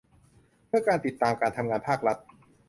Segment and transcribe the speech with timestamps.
[0.67, 2.17] เพื่อการติดตามการทำงานภาครัฐ